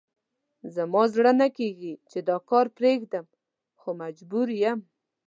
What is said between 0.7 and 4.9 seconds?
زما زړه نه کېږي چې دا کار پرېږدم، خو مجبور یم.